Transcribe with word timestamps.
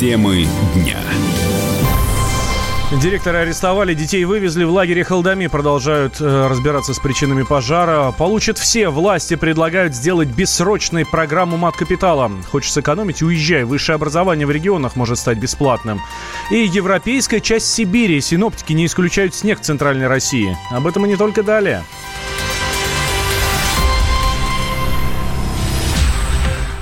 Темы 0.00 0.46
дня. 0.74 0.96
Директора 3.02 3.40
арестовали, 3.40 3.92
детей 3.92 4.24
вывезли 4.24 4.64
в 4.64 4.70
лагере 4.70 5.04
Халдами, 5.04 5.46
продолжают 5.46 6.22
э, 6.22 6.46
разбираться 6.48 6.94
с 6.94 6.98
причинами 6.98 7.42
пожара. 7.42 8.10
Получат 8.16 8.56
все. 8.56 8.88
Власти 8.88 9.36
предлагают 9.36 9.94
сделать 9.94 10.28
бессрочной 10.28 11.04
программу 11.04 11.58
мат-капитала. 11.58 12.32
Хочешь 12.50 12.72
сэкономить? 12.72 13.20
Уезжай. 13.20 13.64
Высшее 13.64 13.96
образование 13.96 14.46
в 14.46 14.50
регионах 14.50 14.96
может 14.96 15.18
стать 15.18 15.36
бесплатным. 15.36 16.00
И 16.50 16.56
европейская 16.64 17.40
часть 17.40 17.70
Сибири. 17.70 18.22
Синоптики 18.22 18.72
не 18.72 18.86
исключают 18.86 19.34
снег 19.34 19.60
в 19.60 19.64
центральной 19.64 20.06
России. 20.06 20.56
Об 20.70 20.86
этом 20.86 21.04
и 21.04 21.10
не 21.10 21.16
только 21.16 21.42
далее. 21.42 21.84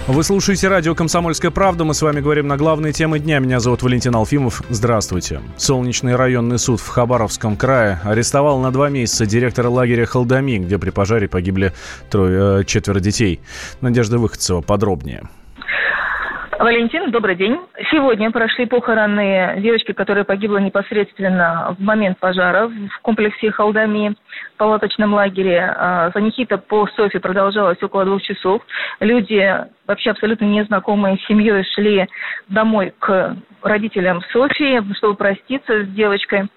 Вы 0.08 0.22
слушаете 0.22 0.68
радио 0.68 0.94
«Комсомольская 0.94 1.50
правда». 1.50 1.84
Мы 1.84 1.92
с 1.92 2.00
вами 2.00 2.20
говорим 2.20 2.48
на 2.48 2.56
главные 2.56 2.94
темы 2.94 3.18
дня. 3.18 3.40
Меня 3.40 3.60
зовут 3.60 3.82
Валентин 3.82 4.14
Алфимов. 4.14 4.62
Здравствуйте. 4.70 5.42
Солнечный 5.58 6.16
районный 6.16 6.58
суд 6.58 6.80
в 6.80 6.88
Хабаровском 6.88 7.58
крае 7.58 7.98
арестовал 8.02 8.58
на 8.58 8.72
два 8.72 8.88
месяца 8.88 9.26
директора 9.26 9.68
лагеря 9.68 10.06
Халдами, 10.06 10.56
где 10.56 10.78
при 10.78 10.88
пожаре 10.88 11.28
погибли 11.28 11.74
трое, 12.10 12.62
э, 12.62 12.64
четверо 12.64 13.00
детей. 13.00 13.40
Надежда 13.82 14.16
Выходцева 14.16 14.62
подробнее. 14.62 15.24
Валентин, 16.58 17.12
добрый 17.12 17.36
день. 17.36 17.60
Сегодня 17.90 18.32
прошли 18.32 18.66
похороны 18.66 19.60
девочки, 19.60 19.92
которая 19.92 20.24
погибла 20.24 20.56
непосредственно 20.56 21.76
в 21.78 21.82
момент 21.82 22.18
пожара 22.18 22.66
в 22.66 23.02
комплексе 23.02 23.52
Халдами 23.52 24.16
в 24.54 24.56
палаточном 24.56 25.14
лагере. 25.14 25.72
А, 25.76 26.10
Санихита 26.12 26.58
по 26.58 26.88
Софи 26.96 27.18
продолжалась 27.18 27.80
около 27.80 28.04
двух 28.04 28.22
часов. 28.22 28.62
Люди 28.98 29.68
вообще 29.88 30.10
абсолютно 30.10 30.44
незнакомые 30.44 31.16
с 31.16 31.26
семьей 31.26 31.64
шли 31.74 32.06
домой 32.48 32.92
к 32.98 33.36
родителям 33.62 34.22
Софии, 34.30 34.84
чтобы 34.94 35.16
проститься 35.16 35.84
с 35.84 35.88
девочкой. 35.88 36.48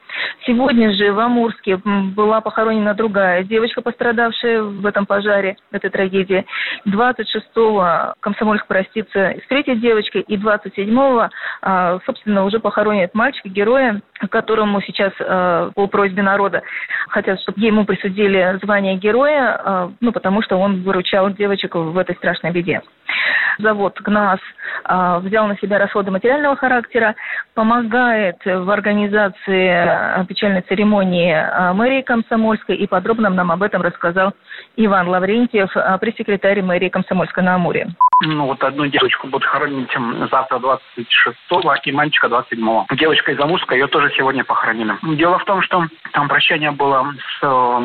Сегодня 0.46 0.92
же 0.94 1.14
в 1.14 1.20
Амурске 1.20 1.78
была 1.78 2.42
похоронена 2.42 2.94
другая 2.94 3.44
девочка, 3.44 3.82
пострадавшая 3.82 4.62
в 4.62 4.86
этом 4.86 5.06
пожаре, 5.06 5.56
в 5.72 5.76
этой 5.76 5.90
трагедии. 5.90 6.46
26-го 6.86 8.14
Комсомольск 8.20 8.68
простится 8.68 9.36
с 9.44 9.48
третьей 9.48 9.78
девочкой, 9.78 10.22
и 10.22 10.36
27-го, 10.36 11.30
а, 11.62 12.00
собственно, 12.06 12.44
уже 12.44 12.59
похоронят 12.59 13.16
мальчика, 13.16 13.48
героя, 13.48 14.02
которому 14.30 14.82
сейчас 14.82 15.14
а, 15.20 15.72
по 15.76 15.88
просьбе 15.88 16.22
народа 16.22 16.62
хотят, 17.10 17.42
чтобы 17.42 17.60
ему 17.62 17.86
присудили 17.86 18.60
звание 18.64 18.96
героя, 18.96 19.62
а, 19.64 19.92
ну, 20.00 20.12
потому 20.12 20.42
что 20.42 20.58
он 20.58 20.84
выручал 20.84 21.30
девочек 21.32 21.76
в 21.76 21.98
этой 21.98 22.16
страшной 22.16 22.52
беде. 22.52 22.82
Завод 23.60 24.00
ГНАС 24.02 24.40
а, 24.84 25.20
взял 25.20 25.48
на 25.48 25.58
себя 25.58 25.78
расходы 25.78 26.12
материального 26.12 26.56
характера, 26.56 27.16
помогает 27.54 28.38
в 28.46 28.70
организации 28.70 29.70
а, 29.70 30.26
печальной 30.26 30.62
церемонии 30.62 31.34
а, 31.34 31.74
мэрии 31.74 32.02
Комсомольской, 32.02 32.76
и 32.76 32.88
подробно 32.88 33.30
нам 33.30 33.52
об 33.52 33.64
этом 33.64 33.82
рассказал 33.82 34.34
Иван 34.76 35.10
Лаврентьев, 35.10 35.72
пресс-секретарь 36.00 36.62
мэрии 36.62 36.90
Комсомольска 36.90 37.42
на 37.42 37.56
Амуре. 37.56 37.88
Ну, 38.24 38.46
вот 38.46 38.64
одну 38.64 38.86
девочку 38.86 39.28
будут 39.28 39.46
хоронить 39.46 39.90
завтра 40.30 40.60
26-го 40.60 41.74
и 41.84 41.92
мальчика 41.92 42.28
27-го. 42.28 42.86
Девочка 42.96 43.32
из 43.32 43.40
Амурска, 43.40 43.74
ее 43.74 43.88
тоже 43.88 44.11
сегодня 44.17 44.44
похоронили. 44.44 44.95
Дело 45.16 45.40
в 45.40 45.45
том, 45.45 45.62
что 45.62 45.88
там 46.14 46.28
прощание 46.28 46.72
было 46.72 47.14
с 47.40 47.81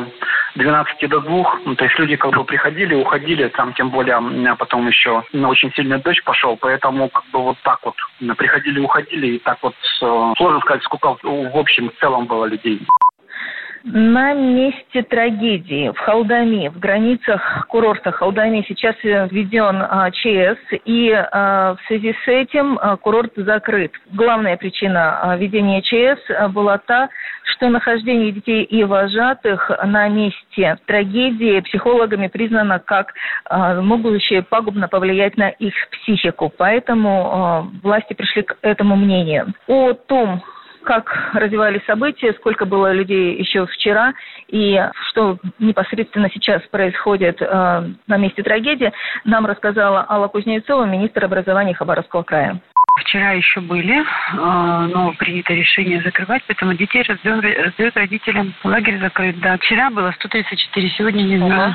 12 0.56 1.08
до 1.08 1.20
2, 1.20 1.55
ну, 1.64 1.74
то 1.74 1.84
есть 1.84 1.98
люди 1.98 2.16
как 2.16 2.33
бы 2.33 2.44
приходили, 2.44 2.94
уходили, 2.94 3.48
там 3.48 3.72
тем 3.74 3.91
более 3.91 4.20
потом 4.56 4.86
еще 4.86 5.22
очень 5.33 5.72
сильный 5.74 5.98
дождь 5.98 6.22
пошел, 6.24 6.56
поэтому 6.56 7.08
как 7.08 7.24
бы 7.33 7.42
вот 7.42 7.58
так 7.62 7.80
вот 7.84 7.96
приходили, 8.36 8.80
уходили, 8.80 9.27
и 9.36 9.38
так 9.38 9.58
вот 9.62 9.74
сложно 9.98 10.61
сказать, 10.61 10.83
сколько 10.84 11.17
в 11.23 11.56
общем 11.58 11.90
в 11.90 12.01
целом 12.01 12.27
было 12.27 12.46
людей. 12.46 12.80
На 13.89 14.35
месте 14.35 15.05
трагедии 15.05 15.91
в 15.91 15.98
Халдами, 15.98 16.67
в 16.67 16.79
границах 16.80 17.67
курорта 17.69 18.11
Халдами 18.11 18.64
сейчас 18.67 18.97
введен 19.05 19.77
а, 19.80 20.11
ЧС, 20.11 20.58
и 20.85 21.13
а, 21.13 21.77
в 21.77 21.86
связи 21.86 22.13
с 22.25 22.27
этим 22.27 22.80
а, 22.80 22.96
курорт 22.96 23.30
закрыт. 23.36 23.92
Главная 24.13 24.57
причина 24.57 25.36
введения 25.39 25.83
ЧС 25.83 26.52
была 26.52 26.79
та, 26.79 27.11
что 27.45 27.69
нахождение 27.69 28.33
детей 28.33 28.64
и 28.64 28.83
вожатых 28.83 29.70
на 29.85 30.08
месте 30.08 30.79
трагедии 30.86 31.61
психологами 31.61 32.27
признано 32.27 32.80
как 32.80 33.14
могущее 33.48 34.42
пагубно 34.42 34.89
повлиять 34.89 35.36
на 35.36 35.51
их 35.51 35.75
психику. 35.92 36.52
Поэтому 36.58 37.70
власти 37.85 38.14
пришли 38.14 38.42
к 38.42 38.57
этому 38.63 38.96
мнению. 38.96 39.55
О 39.69 39.92
том, 39.92 40.42
как 40.86 41.30
развивались 41.35 41.85
события, 41.85 42.33
сколько 42.35 42.64
было 42.64 42.92
людей 42.92 43.36
еще 43.36 43.67
вчера 43.67 44.14
и 44.48 44.80
что 45.08 45.39
непосредственно 45.58 46.30
сейчас 46.33 46.63
происходит 46.70 47.42
э, 47.42 47.91
на 48.07 48.17
месте 48.17 48.42
трагедии, 48.42 48.92
нам 49.25 49.45
рассказала 49.46 50.07
Алла 50.08 50.29
Кузнецова, 50.29 50.85
министр 50.85 51.25
образования 51.25 51.75
Хабаровского 51.75 52.23
края. 52.23 52.61
Вчера 53.01 53.33
еще 53.33 53.61
были, 53.61 53.98
э, 53.98 54.05
но 54.35 55.13
принято 55.19 55.52
решение 55.52 56.01
закрывать, 56.02 56.42
поэтому 56.46 56.73
детей 56.75 57.02
раздают, 57.02 57.45
раздают 57.45 57.96
родителям. 57.96 58.55
Лагерь 58.63 59.01
закрыт, 59.01 59.39
да. 59.41 59.58
Вчера 59.58 59.91
было 59.91 60.13
134, 60.13 60.89
сегодня 60.91 61.23
не 61.23 61.36
знаю. 61.36 61.75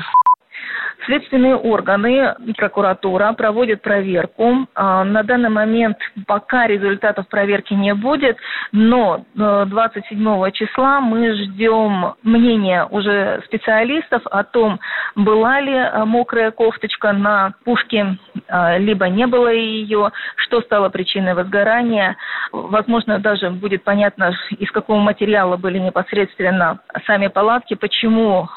Следственные 1.06 1.56
органы 1.56 2.34
и 2.46 2.52
прокуратура 2.52 3.32
проводят 3.32 3.82
проверку. 3.82 4.68
А, 4.74 5.02
на 5.02 5.24
данный 5.24 5.48
момент 5.48 5.96
пока 6.26 6.68
результатов 6.68 7.26
проверки 7.28 7.74
не 7.74 7.92
будет, 7.94 8.36
но 8.70 9.24
27 9.34 10.28
э, 10.28 10.50
числа 10.52 11.00
мы 11.00 11.34
ждем 11.34 12.14
мнения 12.22 12.86
уже 12.88 13.42
специалистов 13.46 14.22
о 14.26 14.44
том, 14.44 14.78
была 15.16 15.60
ли 15.60 15.72
э, 15.72 16.04
мокрая 16.04 16.52
кофточка 16.52 17.12
на 17.12 17.54
пушке, 17.64 18.18
э, 18.46 18.78
либо 18.78 19.08
не 19.08 19.26
было 19.26 19.52
ее, 19.52 20.12
что 20.36 20.60
стало 20.60 20.88
причиной 20.88 21.34
возгорания. 21.34 22.16
Возможно, 22.52 23.18
даже 23.18 23.50
будет 23.50 23.82
понятно, 23.82 24.36
из 24.50 24.70
какого 24.70 25.00
материала 25.00 25.56
были 25.56 25.78
непосредственно 25.78 26.78
сами 27.06 27.26
палатки, 27.26 27.74
почему 27.74 28.48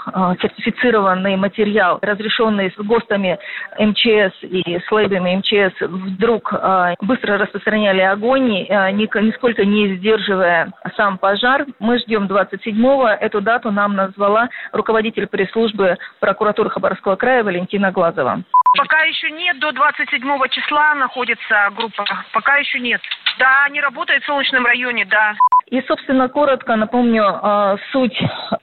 сертифицированный 0.41 1.37
материал 1.37 1.99
разрешен 2.01 2.34
разрешенные 2.35 2.71
с 2.71 2.75
ГОСТами 2.75 3.39
МЧС 3.79 4.43
и 4.43 4.79
с 4.79 4.91
МЧС 5.37 5.81
вдруг 5.81 6.53
э, 6.53 6.95
быстро 7.01 7.37
распространяли 7.37 8.01
огонь, 8.01 8.65
э, 8.67 8.91
нисколько 8.91 9.65
не 9.65 9.95
сдерживая 9.95 10.71
сам 10.95 11.17
пожар. 11.17 11.65
Мы 11.79 11.99
ждем 11.99 12.27
27-го. 12.27 13.07
Эту 13.07 13.41
дату 13.41 13.71
нам 13.71 13.95
назвала 13.95 14.49
руководитель 14.71 15.27
пресс-службы 15.27 15.97
прокуратуры 16.19 16.69
Хабаровского 16.69 17.15
края 17.15 17.43
Валентина 17.43 17.91
Глазова. 17.91 18.43
Пока 18.77 19.01
еще 19.01 19.31
нет, 19.31 19.59
до 19.59 19.71
27 19.71 20.21
числа 20.49 20.95
находится 20.95 21.71
группа. 21.75 22.05
Пока 22.33 22.57
еще 22.57 22.79
нет. 22.79 23.01
Да, 23.37 23.65
они 23.65 23.81
работают 23.81 24.23
в 24.23 24.27
Солнечном 24.27 24.65
районе, 24.65 25.05
да. 25.05 25.35
И, 25.67 25.81
собственно, 25.81 26.29
коротко 26.29 26.75
напомню 26.75 27.23
э, 27.23 27.77
суть 27.91 28.17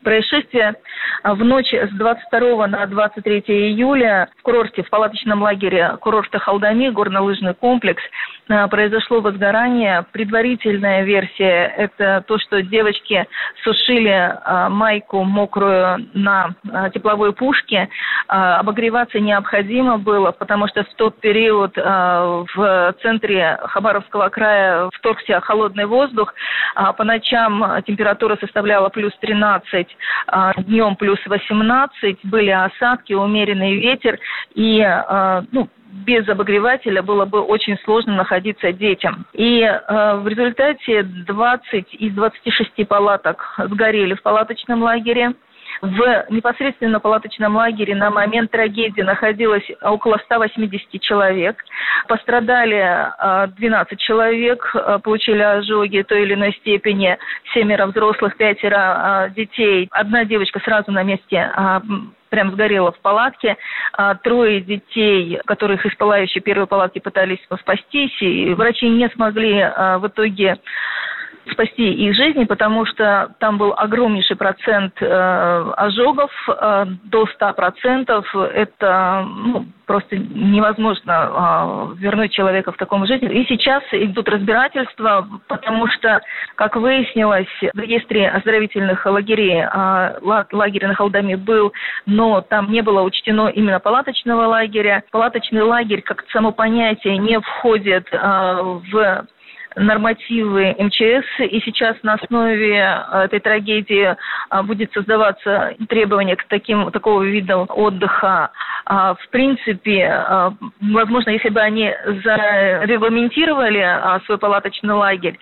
происшествия. 0.04 0.76
В 1.24 1.44
ночь 1.44 1.72
с 1.72 1.90
22 1.90 2.66
на 2.68 2.86
23 2.86 3.40
июля 3.46 4.28
в 4.38 4.42
курорте, 4.42 4.82
в 4.82 4.90
палаточном 4.90 5.42
лагере 5.42 5.96
курорта 6.00 6.38
Халдами, 6.38 6.88
горнолыжный 6.88 7.54
комплекс, 7.54 8.02
произошло 8.47 9.20
возгорание. 9.20 10.04
Предварительная 10.12 11.04
версия– 11.04 11.72
это 11.76 12.25
то, 12.26 12.38
что 12.38 12.62
девочки 12.62 13.26
сушили 13.62 14.10
э, 14.10 14.69
майку 14.69 15.22
мокрую 15.25 16.08
на 16.14 16.54
э, 16.64 16.91
тепловой 16.92 17.32
пушке. 17.32 17.88
Обогреваться 18.28 19.20
необходимо 19.20 19.99
было, 19.99 20.32
потому 20.32 20.66
что 20.69 20.84
в 20.84 20.94
тот 20.94 21.20
период 21.20 21.76
в 21.76 22.94
центре 23.02 23.58
Хабаровского 23.62 24.28
края 24.31 24.88
вторгся 24.94 25.40
холодный 25.40 25.84
воздух. 25.84 26.32
По 26.75 27.05
ночам 27.05 27.82
температура 27.87 28.37
составляла 28.40 28.88
плюс 28.88 29.12
13, 29.20 29.87
а, 30.28 30.55
днем 30.62 30.96
плюс 30.96 31.19
18, 31.26 32.20
были 32.25 32.50
осадки, 32.50 33.12
умеренный 33.12 33.76
ветер, 33.76 34.19
и 34.55 34.81
ну, 35.50 35.69
без 35.92 36.28
обогревателя 36.28 37.02
было 37.02 37.24
бы 37.26 37.40
очень 37.40 37.78
сложно 37.84 38.16
находиться 38.16 38.72
детям. 38.72 39.26
И 39.34 39.60
э, 39.60 40.16
в 40.16 40.26
результате 40.26 41.02
20 41.02 41.94
из 41.94 42.14
26 42.14 42.88
палаток 42.88 43.44
сгорели 43.58 44.14
в 44.14 44.22
палаточном 44.22 44.82
лагере. 44.82 45.34
В 45.80 46.26
непосредственно 46.30 47.00
палаточном 47.00 47.56
лагере 47.56 47.94
на 47.94 48.10
момент 48.10 48.50
трагедии 48.52 49.00
находилось 49.00 49.64
около 49.80 50.18
180 50.24 51.00
человек. 51.00 51.56
Пострадали 52.06 53.10
12 53.56 53.98
человек, 53.98 54.76
получили 55.02 55.40
ожоги 55.40 56.02
той 56.02 56.22
или 56.22 56.34
иной 56.34 56.52
степени, 56.60 57.18
семеро 57.52 57.86
взрослых, 57.86 58.36
пятеро 58.36 59.32
детей. 59.34 59.88
Одна 59.90 60.24
девочка 60.24 60.60
сразу 60.60 60.92
на 60.92 61.02
месте 61.02 61.50
прям 62.32 62.50
сгорела 62.50 62.93
в 62.93 62.99
палатке. 63.00 63.58
А, 63.93 64.14
трое 64.14 64.62
детей, 64.62 65.38
которых 65.44 65.84
из 65.84 65.94
пылающей 65.96 66.40
первой 66.40 66.67
палатки 66.67 66.99
пытались 66.99 67.38
спастись, 67.61 68.23
и 68.23 68.55
врачи 68.55 68.88
не 68.88 69.08
смогли 69.11 69.61
а, 69.61 69.99
в 69.99 70.06
итоге 70.08 70.56
спасти 71.50 71.92
их 71.92 72.14
жизни, 72.14 72.44
потому 72.44 72.86
что 72.86 73.34
там 73.38 73.58
был 73.58 73.74
огромнейший 73.76 74.36
процент 74.36 74.94
э, 75.00 75.72
ожогов, 75.76 76.30
э, 76.48 76.86
до 77.04 77.24
100%. 77.24 78.50
Это 78.54 79.26
ну, 79.26 79.66
просто 79.86 80.16
невозможно 80.16 81.92
э, 81.92 81.94
вернуть 81.98 82.32
человека 82.32 82.72
в 82.72 82.76
таком 82.76 83.06
жизни. 83.06 83.28
И 83.28 83.44
сейчас 83.46 83.82
идут 83.92 84.28
разбирательства, 84.28 85.28
потому 85.48 85.88
что, 85.88 86.20
как 86.54 86.76
выяснилось, 86.76 87.48
в 87.74 87.78
регистре 87.78 88.28
оздоровительных 88.28 89.04
лагерей 89.04 89.64
э, 89.64 90.18
лагерь 90.22 90.86
на 90.86 90.94
Халдаме 90.94 91.36
был, 91.36 91.72
но 92.06 92.40
там 92.40 92.70
не 92.70 92.82
было 92.82 93.02
учтено 93.02 93.48
именно 93.48 93.80
палаточного 93.80 94.46
лагеря. 94.46 95.02
Палаточный 95.10 95.62
лагерь, 95.62 96.02
как 96.02 96.24
само 96.30 96.52
понятие, 96.52 97.18
не 97.18 97.40
входит 97.40 98.06
э, 98.12 98.80
в 98.92 99.26
нормативы 99.76 100.74
МЧС, 100.78 101.26
и 101.40 101.60
сейчас 101.64 101.96
на 102.02 102.14
основе 102.14 102.76
э, 102.76 103.24
этой 103.24 103.40
трагедии 103.40 104.16
а, 104.50 104.62
будет 104.62 104.92
создаваться 104.92 105.74
требования 105.88 106.36
к 106.36 106.44
таким, 106.48 106.90
такого 106.90 107.22
вида 107.22 107.58
отдыха. 107.58 108.50
А, 108.84 109.14
в 109.14 109.28
принципе, 109.30 110.06
а, 110.06 110.52
возможно, 110.80 111.30
если 111.30 111.48
бы 111.48 111.60
они 111.60 111.92
зарегламентировали 112.24 114.20
свой 114.26 114.38
палаточный 114.38 114.94
лагерь, 114.94 115.38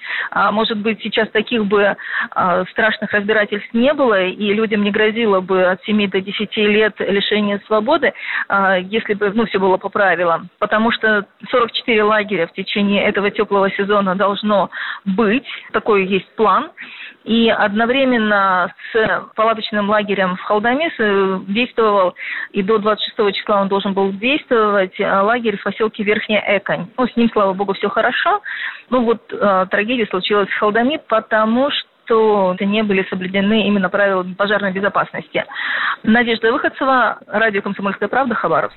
может 0.52 0.78
быть, 0.78 1.02
сейчас 1.02 1.28
таких 1.30 1.64
бы 1.66 1.96
страшных 2.70 3.12
разбирательств 3.12 3.72
не 3.72 3.92
было, 3.92 4.22
и 4.22 4.52
людям 4.52 4.82
не 4.84 4.90
грозило 4.90 5.40
бы 5.40 5.64
от 5.64 5.82
7 5.84 6.10
до 6.10 6.20
10 6.20 6.56
лет 6.56 6.94
лишения 7.00 7.60
свободы, 7.66 8.12
если 8.82 9.14
бы 9.14 9.30
ну, 9.34 9.46
все 9.46 9.58
было 9.58 9.76
по 9.76 9.88
правилам. 9.88 10.48
Потому 10.58 10.92
что 10.92 11.26
44 11.50 12.02
лагеря 12.02 12.46
в 12.46 12.52
течение 12.52 13.04
этого 13.04 13.30
теплого 13.30 13.70
сезона 13.70 14.14
должно 14.20 14.70
быть, 15.04 15.48
такой 15.72 16.06
есть 16.06 16.28
план. 16.36 16.70
И 17.24 17.48
одновременно 17.50 18.72
с 18.92 19.24
палаточным 19.34 19.90
лагерем 19.90 20.36
в 20.36 20.40
Халдаме 20.42 20.90
действовал, 21.48 22.14
и 22.52 22.62
до 22.62 22.78
26 22.78 23.36
числа 23.36 23.62
он 23.62 23.68
должен 23.68 23.92
был 23.92 24.12
действовать, 24.12 24.98
э, 24.98 25.20
лагерь 25.20 25.58
в 25.58 25.62
поселке 25.62 26.02
Верхняя 26.02 26.42
Эконь. 26.58 26.86
Ну, 26.96 27.06
с 27.06 27.16
ним, 27.16 27.28
слава 27.32 27.52
богу, 27.52 27.74
все 27.74 27.88
хорошо. 27.88 28.40
Ну, 28.90 29.04
вот 29.04 29.20
э, 29.32 29.66
трагедия 29.70 30.06
случилась 30.06 30.48
в 30.48 30.58
Халдаме, 30.58 30.98
потому 30.98 31.70
что 31.70 32.56
не 32.60 32.82
были 32.82 33.06
соблюдены 33.08 33.66
именно 33.68 33.88
правила 33.88 34.26
пожарной 34.36 34.72
безопасности. 34.72 35.44
Надежда 36.02 36.52
Выходцева, 36.52 37.18
радио 37.26 37.62
«Комсомольская 37.62 38.08
правда», 38.08 38.34
Хабаровск. 38.34 38.76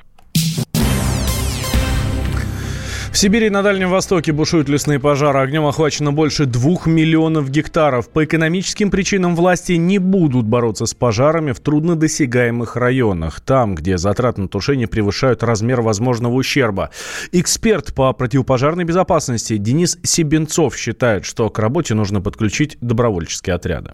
В 3.13 3.15
Сибири 3.15 3.45
и 3.45 3.49
на 3.51 3.61
Дальнем 3.61 3.91
Востоке 3.91 4.33
бушуют 4.33 4.67
лесные 4.67 4.99
пожары. 4.99 5.37
Огнем 5.37 5.67
охвачено 5.67 6.11
больше 6.11 6.45
двух 6.45 6.87
миллионов 6.87 7.51
гектаров. 7.51 8.11
По 8.11 8.25
экономическим 8.25 8.89
причинам 8.89 9.35
власти 9.35 9.73
не 9.73 9.99
будут 9.99 10.47
бороться 10.47 10.87
с 10.87 10.95
пожарами 10.95 11.51
в 11.51 11.59
труднодосягаемых 11.59 12.75
районах. 12.75 13.39
Там, 13.39 13.75
где 13.75 13.97
затраты 13.97 14.41
на 14.41 14.47
тушение 14.47 14.87
превышают 14.87 15.43
размер 15.43 15.81
возможного 15.81 16.33
ущерба. 16.33 16.89
Эксперт 17.31 17.93
по 17.93 18.11
противопожарной 18.13 18.83
безопасности 18.83 19.57
Денис 19.57 19.99
Себенцов 20.01 20.75
считает, 20.75 21.23
что 21.23 21.51
к 21.51 21.59
работе 21.59 21.93
нужно 21.93 22.19
подключить 22.19 22.79
добровольческие 22.81 23.53
отряды. 23.53 23.91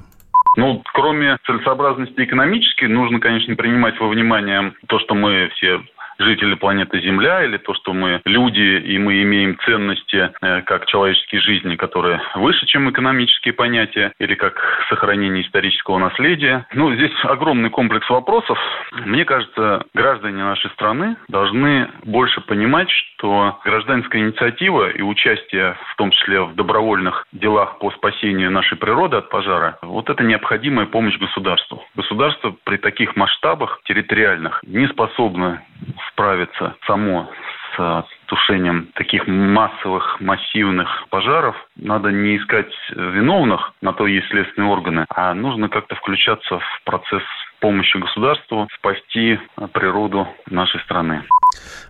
Ну, 0.55 0.81
кроме 0.93 1.37
целесообразности 1.45 2.23
экономической, 2.23 2.87
нужно, 2.87 3.19
конечно, 3.19 3.53
принимать 3.57 3.99
во 3.99 4.07
внимание 4.07 4.73
то, 4.87 4.97
что 4.99 5.13
мы 5.13 5.49
все 5.55 5.81
жители 6.19 6.55
планеты 6.55 6.99
Земля, 7.01 7.43
или 7.43 7.57
то, 7.57 7.73
что 7.73 7.93
мы 7.93 8.21
люди, 8.25 8.59
и 8.59 8.97
мы 8.97 9.21
имеем 9.23 9.57
ценности 9.65 10.31
э, 10.41 10.61
как 10.63 10.85
человеческие 10.87 11.41
жизни, 11.41 11.75
которые 11.75 12.21
выше, 12.35 12.65
чем 12.65 12.89
экономические 12.89 13.53
понятия, 13.53 14.13
или 14.19 14.35
как 14.35 14.61
сохранение 14.89 15.43
исторического 15.43 15.97
наследия. 15.97 16.65
Ну, 16.73 16.93
здесь 16.93 17.11
огромный 17.23 17.69
комплекс 17.69 18.09
вопросов. 18.09 18.57
Мне 19.05 19.25
кажется, 19.25 19.85
граждане 19.93 20.43
нашей 20.43 20.69
страны 20.71 21.15
должны 21.27 21.89
больше 22.03 22.41
понимать, 22.41 22.89
что 22.89 23.59
гражданская 23.63 24.21
инициатива 24.21 24.89
и 24.89 25.01
участие, 25.01 25.77
в 25.93 25.95
том 25.95 26.11
числе 26.11 26.41
в 26.41 26.55
добровольных 26.55 27.25
делах 27.31 27.79
по 27.79 27.91
спасению 27.91 28.51
нашей 28.51 28.77
природы 28.77 29.17
от 29.17 29.29
пожара, 29.29 29.77
вот 29.81 30.09
это 30.09 30.23
необходимая 30.23 30.85
помощь 30.85 31.17
государству. 31.17 31.83
Государство 31.95 32.55
при 32.63 32.77
таких 32.77 33.15
масштабах 33.15 33.81
территориальных 33.85 34.61
не 34.63 34.87
способно 34.87 35.61
справиться 36.11 36.75
само 36.85 37.29
с 37.77 38.05
тушением 38.25 38.89
таких 38.95 39.27
массовых, 39.27 40.19
массивных 40.19 40.89
пожаров. 41.09 41.55
Надо 41.77 42.11
не 42.11 42.37
искать 42.37 42.71
виновных, 42.95 43.73
на 43.81 43.93
то 43.93 44.07
есть 44.07 44.27
следственные 44.27 44.69
органы, 44.69 45.05
а 45.09 45.33
нужно 45.33 45.69
как-то 45.69 45.95
включаться 45.95 46.59
в 46.59 46.83
процесс 46.83 47.23
помощи 47.61 47.97
государству 47.97 48.67
спасти 48.77 49.39
природу 49.73 50.27
нашей 50.49 50.81
страны. 50.81 51.23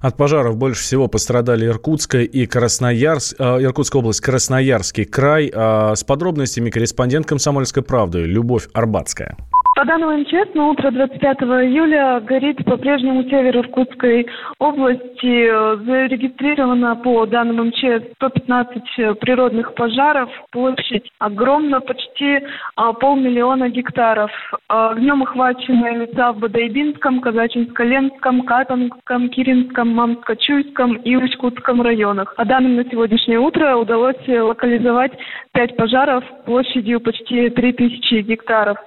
От 0.02 0.18
пожаров 0.18 0.58
больше 0.58 0.82
всего 0.82 1.08
пострадали 1.08 1.66
Иркутская 1.66 2.24
и 2.24 2.46
Красноярск, 2.46 3.40
э, 3.40 3.64
Иркутская 3.64 4.02
область, 4.02 4.22
Красноярский 4.22 5.06
край. 5.06 5.50
С 5.50 6.04
подробностями 6.04 6.70
корреспондент 6.70 7.26
«Комсомольской 7.26 7.84
правды» 7.84 8.26
Любовь 8.26 8.68
Арбатская. 8.74 9.36
По 9.80 9.86
данным 9.86 10.24
МЧС, 10.24 10.54
на 10.56 10.68
утро 10.72 10.92
25 10.92 11.38
июля 11.64 12.20
горит 12.20 12.66
по-прежнему 12.66 13.24
север 13.24 13.60
Иркутской 13.60 14.28
области. 14.60 15.86
Зарегистрировано 15.86 16.98
по 16.98 17.26
данным 17.26 17.68
МЧС 17.68 18.12
115 18.16 19.20
природных 19.22 19.74
пожаров. 19.76 20.30
Площадь 20.52 21.10
огромна, 21.20 21.80
почти 21.80 22.42
а, 22.76 22.92
полмиллиона 22.92 23.70
гектаров. 23.70 24.32
Огнем 24.68 25.24
охвачены 25.24 26.06
леса 26.06 26.34
в 26.34 26.40
Бадайбинском, 26.40 27.22
Казачинско-Ленском, 27.22 28.44
Катанском, 28.44 29.30
Киринском, 29.30 29.98
Мамско-Чуйском 29.98 30.98
и 31.04 31.16
Усть-Кутском 31.16 31.82
районах. 31.82 32.36
По 32.36 32.44
данным 32.44 32.76
на 32.76 32.84
сегодняшнее 32.84 33.40
утро 33.40 33.78
удалось 33.78 34.28
локализовать 34.28 35.14
5 35.54 35.78
пожаров 35.78 36.26
площадью 36.46 37.00
почти 37.00 37.50
3000 37.50 38.24
гектаров. 38.24 38.78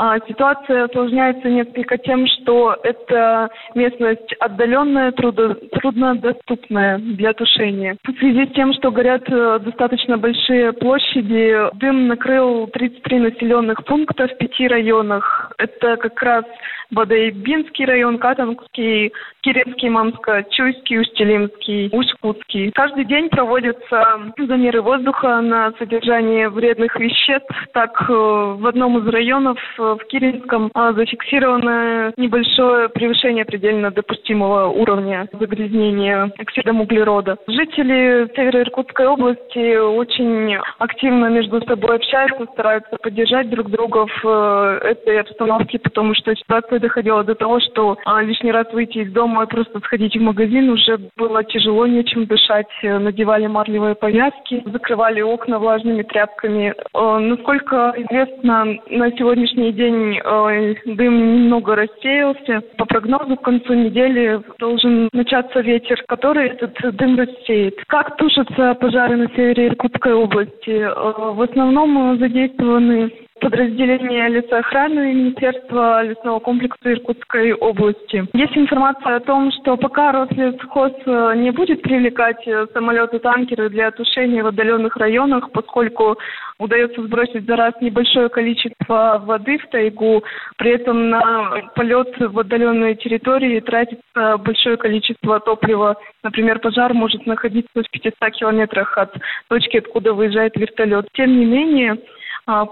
А, 0.00 0.16
ситуация 0.28 0.84
осложняется 0.84 1.48
несколько 1.48 1.98
тем, 1.98 2.24
что 2.28 2.76
это 2.84 3.50
местность 3.74 4.32
отдаленная, 4.38 5.10
трудо, 5.10 5.56
труднодоступная 5.72 6.98
для 6.98 7.32
тушения. 7.32 7.96
В 8.04 8.12
связи 8.16 8.46
с 8.46 8.54
тем, 8.54 8.72
что 8.74 8.92
горят 8.92 9.24
э, 9.28 9.58
достаточно 9.58 10.16
большие 10.16 10.72
площади, 10.72 11.76
дым 11.80 12.06
накрыл 12.06 12.68
33 12.68 13.18
населенных 13.18 13.84
пункта 13.86 14.28
в 14.28 14.38
пяти 14.38 14.68
районах. 14.68 15.52
Это 15.58 15.96
как 15.96 16.22
раз 16.22 16.44
Бадайбинский 16.92 17.84
район, 17.84 18.18
Катанский, 18.18 19.12
Киренский, 19.48 19.88
Мамско, 19.88 20.44
Чуйский, 20.50 21.00
Устилимский, 21.00 21.90
Усть-Кутский. 21.92 22.70
Каждый 22.72 23.04
день 23.04 23.28
проводятся 23.28 24.32
замеры 24.38 24.82
воздуха 24.82 25.40
на 25.40 25.72
содержание 25.78 26.48
вредных 26.48 26.96
веществ. 26.96 27.48
Так, 27.72 28.02
э, 28.08 28.12
в 28.12 28.66
одном 28.66 28.98
из 28.98 29.06
районов, 29.08 29.58
э, 29.78 29.82
в 30.00 30.04
Киренском, 30.06 30.70
а, 30.74 30.92
зафиксировано 30.92 32.12
небольшое 32.16 32.88
превышение 32.88 33.44
предельно 33.44 33.90
допустимого 33.90 34.68
уровня 34.68 35.28
загрязнения 35.32 36.30
оксидом 36.38 36.80
углерода. 36.80 37.36
Жители 37.46 38.28
Северо-Иркутской 38.34 39.06
области 39.06 39.76
очень 39.76 40.56
активно 40.78 41.26
между 41.26 41.60
собой 41.66 41.96
общаются, 41.96 42.46
стараются 42.52 42.96
поддержать 43.02 43.50
друг 43.50 43.70
друга 43.70 44.06
в 44.06 44.24
э, 44.24 44.88
этой 44.90 45.20
обстановке, 45.20 45.78
потому 45.78 46.14
что 46.14 46.34
ситуация 46.34 46.78
порой 46.78 46.80
доходило 46.80 47.24
до 47.24 47.34
того, 47.34 47.60
что 47.60 47.96
лишний 48.22 48.52
раз 48.52 48.66
выйти 48.72 48.98
из 48.98 49.12
дома 49.12 49.37
и 49.42 49.46
просто 49.46 49.80
сходить 49.80 50.16
в 50.16 50.20
магазин 50.20 50.70
уже 50.70 50.98
было 51.16 51.44
тяжело, 51.44 51.86
нечем 51.86 52.26
дышать. 52.26 52.66
Надевали 52.82 53.46
марлевые 53.46 53.94
повязки, 53.94 54.62
закрывали 54.66 55.20
окна 55.20 55.58
влажными 55.58 56.02
тряпками. 56.02 56.74
А, 56.94 57.18
насколько 57.18 57.94
известно, 57.96 58.78
на 58.90 59.10
сегодняшний 59.12 59.72
день 59.72 60.18
а, 60.24 60.74
дым 60.84 61.42
немного 61.42 61.76
рассеялся. 61.76 62.62
По 62.76 62.84
прогнозу, 62.84 63.36
к 63.36 63.42
концу 63.42 63.74
недели 63.74 64.40
должен 64.58 65.08
начаться 65.12 65.60
ветер, 65.60 66.02
который 66.08 66.48
этот 66.48 66.96
дым 66.96 67.16
рассеет. 67.16 67.74
Как 67.86 68.16
тушатся 68.16 68.74
пожары 68.74 69.16
на 69.16 69.28
севере 69.28 69.68
Иркутской 69.68 70.14
области? 70.14 70.88
В 71.34 71.42
основном 71.42 72.18
задействованы 72.18 73.12
подразделения 73.40 74.28
лесоохраны 74.28 75.14
Министерства 75.14 76.02
лесного 76.02 76.38
комплекса 76.40 76.92
Иркутской 76.92 77.52
области. 77.52 78.26
Есть 78.32 78.56
информация 78.56 79.16
о 79.16 79.20
том, 79.20 79.50
что 79.52 79.76
пока 79.76 80.12
Рослесхоз 80.12 80.92
э, 81.06 81.32
не 81.36 81.50
будет 81.50 81.82
привлекать 81.82 82.46
э, 82.46 82.66
самолеты-танкеры 82.72 83.70
для 83.70 83.90
тушения 83.90 84.42
в 84.42 84.46
отдаленных 84.46 84.96
районах, 84.96 85.50
поскольку 85.52 86.18
удается 86.58 87.02
сбросить 87.02 87.46
за 87.46 87.56
раз 87.56 87.74
небольшое 87.80 88.28
количество 88.28 89.22
воды 89.24 89.58
в 89.58 89.68
тайгу, 89.68 90.24
при 90.56 90.72
этом 90.72 91.10
на 91.10 91.70
полет 91.74 92.14
в 92.18 92.38
отдаленные 92.38 92.96
территории 92.96 93.60
тратится 93.60 94.36
большое 94.38 94.76
количество 94.76 95.40
топлива. 95.40 95.96
Например, 96.22 96.58
пожар 96.58 96.94
может 96.94 97.26
находиться 97.26 97.82
в 97.82 97.90
500 97.90 98.32
километрах 98.32 98.96
от 98.98 99.14
точки, 99.48 99.78
откуда 99.78 100.12
выезжает 100.12 100.56
вертолет. 100.56 101.08
Тем 101.12 101.38
не 101.38 101.44
менее, 101.44 101.98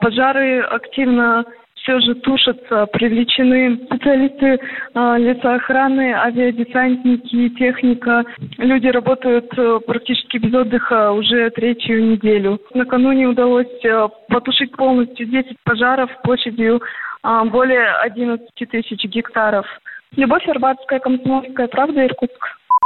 пожары 0.00 0.60
активно 0.60 1.44
все 1.86 2.00
же 2.00 2.16
тушатся, 2.16 2.86
привлечены 2.86 3.76
специалисты 3.86 4.58
э, 4.58 4.58
лесоохраны, 5.18 6.14
авиадесантники, 6.14 7.50
техника. 7.50 8.24
Люди 8.58 8.88
работают 8.88 9.46
э, 9.56 9.78
практически 9.86 10.38
без 10.38 10.52
отдыха 10.52 11.12
уже 11.12 11.50
третью 11.50 12.04
неделю. 12.04 12.58
Накануне 12.74 13.28
удалось 13.28 13.84
э, 13.84 14.08
потушить 14.28 14.72
полностью 14.72 15.26
10 15.26 15.56
пожаров 15.62 16.10
площадью 16.24 16.82
э, 17.22 17.42
более 17.44 17.88
11 18.02 18.48
тысяч 18.68 19.04
гектаров. 19.04 19.66
Любовь 20.16 20.48
Арбатская, 20.48 20.98
Комсомольская 20.98 21.68
правда, 21.68 22.04
Иркутск. 22.04 22.56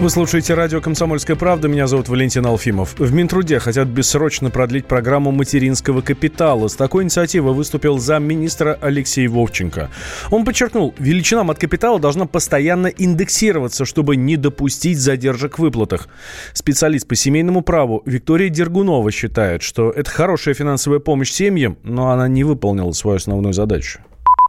Вы 0.00 0.08
слушаете 0.08 0.54
радио 0.54 0.80
«Комсомольская 0.80 1.36
правда». 1.36 1.68
Меня 1.68 1.86
зовут 1.86 2.08
Валентин 2.08 2.46
Алфимов. 2.46 2.98
В 2.98 3.12
Минтруде 3.12 3.58
хотят 3.58 3.86
бессрочно 3.86 4.48
продлить 4.48 4.86
программу 4.86 5.30
материнского 5.30 6.00
капитала. 6.00 6.68
С 6.68 6.74
такой 6.74 7.04
инициативой 7.04 7.52
выступил 7.52 7.98
замминистра 7.98 8.78
Алексей 8.80 9.28
Вовченко. 9.28 9.90
Он 10.30 10.46
подчеркнул, 10.46 10.94
величина 10.98 11.42
от 11.42 11.58
капитала 11.58 12.00
должна 12.00 12.24
постоянно 12.24 12.86
индексироваться, 12.86 13.84
чтобы 13.84 14.16
не 14.16 14.38
допустить 14.38 14.98
задержек 14.98 15.58
в 15.58 15.60
выплатах. 15.60 16.08
Специалист 16.54 17.06
по 17.06 17.14
семейному 17.14 17.60
праву 17.60 18.02
Виктория 18.06 18.48
Дергунова 18.48 19.10
считает, 19.10 19.60
что 19.60 19.90
это 19.90 20.10
хорошая 20.10 20.54
финансовая 20.54 21.00
помощь 21.00 21.30
семьям, 21.30 21.76
но 21.82 22.10
она 22.10 22.26
не 22.26 22.42
выполнила 22.42 22.92
свою 22.92 23.18
основную 23.18 23.52
задачу. 23.52 24.00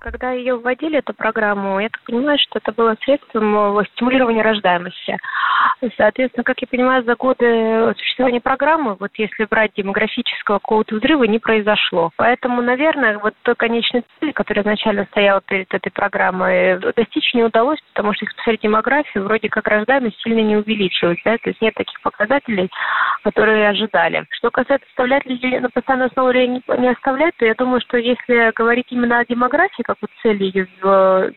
Когда 0.01 0.31
ее 0.31 0.55
вводили, 0.55 0.98
эту 0.98 1.13
программу, 1.13 1.79
я 1.79 1.88
так 1.89 2.01
понимаю, 2.01 2.39
что 2.39 2.58
это 2.58 2.72
было 2.72 2.98
средством 3.03 3.77
э, 3.77 3.84
стимулирования 3.93 4.41
рождаемости. 4.41 5.15
Соответственно, 5.96 6.43
как 6.43 6.60
я 6.60 6.67
понимаю, 6.67 7.03
за 7.03 7.15
годы 7.15 7.93
существования 7.98 8.41
программы, 8.41 8.96
вот 9.00 9.12
если 9.15 9.46
брать 9.46 9.74
демографического 9.75 10.58
какого-то 10.58 10.96
взрыва, 10.96 11.25
не 11.25 11.38
произошло. 11.38 12.10
Поэтому, 12.17 12.63
наверное, 12.63 13.20
вот 13.20 13.36
той 13.43 13.53
конечной 13.55 14.03
цели, 14.20 14.31
которая 14.31 14.63
изначально 14.63 15.05
стояла 15.05 15.41
перед 15.41 15.72
этой 15.72 15.91
программой, 15.91 16.79
достичь 16.79 17.34
не 17.36 17.43
удалось, 17.43 17.79
потому 17.93 18.13
что, 18.13 18.25
если 18.25 18.36
посмотреть 18.38 18.62
демографию, 18.62 19.24
вроде 19.24 19.50
как 19.50 19.67
рождаемость 19.67 20.20
сильно 20.22 20.41
не 20.41 20.55
увеличилась, 20.55 21.20
да, 21.24 21.38
то 21.38 21.50
есть 21.50 21.62
нет 21.62 21.75
таких 21.75 22.01
показателей, 22.01 22.72
которые 23.24 23.70
ожидали. 23.70 24.25
Что 24.31 24.50
касается 24.50 24.88
оставлять 24.89 25.25
людей 25.27 25.60
на 25.60 25.70
постоянной 25.70 26.08
основе 26.08 26.43
или 26.43 26.79
не 26.79 26.89
оставлять, 26.89 27.36
то 27.38 27.46
я 27.46 27.53
думаю, 27.53 27.81
что 27.81 27.98
если 27.98 28.51
говорить 28.55 28.88
именно 28.89 29.20
о 29.20 29.25
демографии, 29.25 29.84
как 29.91 29.98
вот 30.01 30.10
цели 30.21 30.51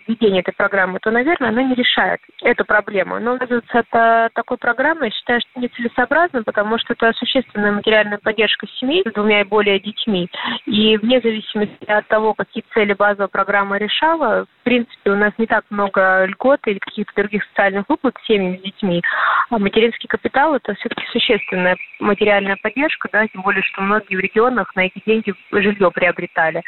введения 0.07 0.41
этой 0.41 0.53
программы, 0.53 1.01
то, 1.01 1.11
наверное, 1.11 1.49
она 1.49 1.63
не 1.65 1.75
решает 1.75 2.21
эту 2.43 2.65
проблему. 2.65 3.19
Но 3.19 3.37
пользоваться 3.37 3.79
это 3.79 4.31
такой 4.35 4.59
программой, 4.59 5.09
я 5.09 5.11
считаю, 5.11 5.41
что 5.41 5.61
нецелесообразно, 5.61 6.45
потому 6.45 6.79
что 6.79 6.93
это 6.93 7.13
существенная 7.15 7.73
материальная 7.73 8.19
поддержка 8.19 8.67
семей 8.79 9.03
с 9.05 9.13
двумя 9.13 9.41
и 9.41 9.45
более 9.45 9.81
детьми. 9.81 10.29
И 10.67 10.97
вне 10.99 11.21
зависимости 11.21 11.85
от 11.87 12.07
того, 12.07 12.35
какие 12.35 12.65
цели 12.73 12.93
базовая 12.93 13.29
программа 13.29 13.77
решала, 13.79 14.47
в 14.61 14.65
принципе, 14.65 15.11
у 15.11 15.17
нас 15.17 15.33
не 15.37 15.47
так 15.47 15.65
много 15.71 16.25
льгот 16.27 16.61
или 16.67 16.79
каких-то 16.79 17.13
других 17.17 17.45
социальных 17.45 17.89
выплат 17.89 18.15
семьям 18.25 18.59
с 18.59 18.63
детьми. 18.63 19.03
А 19.51 19.59
материнский 19.59 20.09
капитал– 20.09 20.55
это 20.57 20.75
все-таки 20.75 21.05
существенная 21.11 21.77
материальная 21.99 22.57
поддержка, 22.63 23.09
да, 23.13 23.27
тем 23.27 23.43
более, 23.43 23.63
что 23.63 23.83
многие 23.83 24.17
в 24.17 24.21
регионах 24.21 24.75
на 24.77 24.87
эти 24.87 25.03
деньги 25.05 25.35
жилье 25.51 25.91
приобретали. 25.91 26.63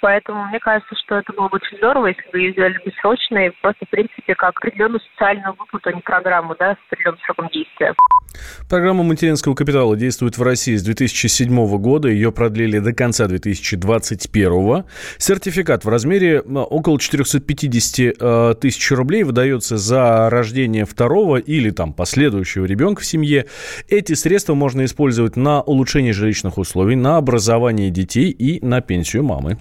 Поэтому 0.00 0.46
мне 0.46 0.58
кажется, 0.58 0.94
что 0.96 1.16
это 1.16 1.29
было 1.32 1.48
бы 1.48 1.56
очень 1.56 1.76
здорово, 1.78 2.06
если 2.06 2.30
бы 2.30 2.38
ее 2.38 2.52
сделали 2.52 2.78
бессрочно 2.84 3.46
и 3.46 3.50
просто, 3.62 3.86
в 3.86 3.88
принципе, 3.88 4.34
как 4.34 4.56
определенную 4.56 5.00
социальную 5.12 5.54
выплату, 5.58 5.90
а 5.90 5.92
не 5.92 6.00
программу, 6.00 6.54
да, 6.58 6.74
с 6.74 6.78
определенным 6.86 7.20
сроком 7.24 7.48
действия. 7.48 7.94
Программа 8.68 9.02
материнского 9.02 9.54
капитала 9.54 9.96
действует 9.96 10.38
в 10.38 10.42
России 10.42 10.76
с 10.76 10.82
2007 10.82 11.78
года. 11.78 12.08
Ее 12.08 12.32
продлили 12.32 12.78
до 12.78 12.92
конца 12.92 13.26
2021. 13.26 14.84
Сертификат 15.18 15.84
в 15.84 15.88
размере 15.88 16.40
около 16.40 16.98
450 16.98 18.16
э, 18.20 18.54
тысяч 18.60 18.90
рублей 18.92 19.24
выдается 19.24 19.76
за 19.76 20.30
рождение 20.30 20.84
второго 20.84 21.36
или 21.36 21.70
там 21.70 21.92
последующего 21.92 22.64
ребенка 22.64 23.02
в 23.02 23.06
семье. 23.06 23.46
Эти 23.88 24.12
средства 24.14 24.54
можно 24.54 24.84
использовать 24.84 25.36
на 25.36 25.62
улучшение 25.62 26.12
жилищных 26.12 26.58
условий, 26.58 26.96
на 26.96 27.16
образование 27.16 27.90
детей 27.90 28.30
и 28.30 28.64
на 28.64 28.80
пенсию 28.80 29.24
мамы. 29.24 29.58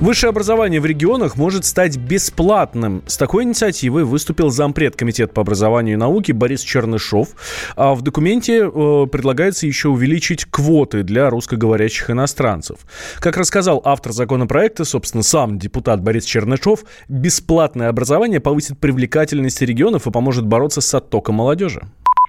Высшее 0.00 0.30
образование 0.30 0.80
в 0.80 0.86
регионах 0.86 1.36
может 1.36 1.64
стать 1.64 1.96
бесплатным. 1.96 3.02
С 3.08 3.16
такой 3.16 3.42
инициативой 3.42 4.04
выступил 4.04 4.48
зампред 4.48 4.94
Комитета 4.94 5.32
по 5.32 5.42
образованию 5.42 5.94
и 5.94 5.96
науке 5.96 6.32
Борис 6.32 6.60
Чернышов. 6.60 7.30
А 7.74 7.96
в 7.96 8.02
документе 8.02 8.58
э, 8.62 9.06
предлагается 9.10 9.66
еще 9.66 9.88
увеличить 9.88 10.44
квоты 10.44 11.02
для 11.02 11.28
русскоговорящих 11.30 12.10
иностранцев. 12.10 12.78
Как 13.18 13.36
рассказал 13.36 13.82
автор 13.84 14.12
законопроекта, 14.12 14.84
собственно, 14.84 15.24
сам 15.24 15.58
депутат 15.58 16.00
Борис 16.00 16.24
Чернышов, 16.24 16.84
бесплатное 17.08 17.88
образование 17.88 18.38
повысит 18.38 18.78
привлекательность 18.78 19.60
регионов 19.62 20.06
и 20.06 20.12
поможет 20.12 20.46
бороться 20.46 20.80
с 20.80 20.94
оттоком 20.94 21.34
молодежи. 21.34 21.82